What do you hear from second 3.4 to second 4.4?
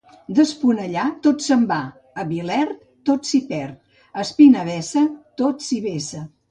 perd; a